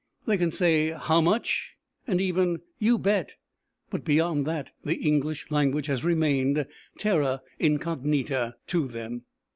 They 0.25 0.39
can 0.39 0.49
say 0.49 0.87
"how 0.99 1.21
much" 1.21 1.73
and 2.07 2.19
even 2.19 2.61
"you 2.79 2.97
bet"; 2.97 3.33
but 3.91 4.03
beyond 4.03 4.47
that, 4.47 4.71
the 4.83 4.95
English 4.95 5.51
language 5.51 5.85
has 5.85 6.03
remained 6.03 6.65
"terra 6.97 7.43
incognita" 7.59 8.55
to 8.65 8.87
them. 8.87 9.25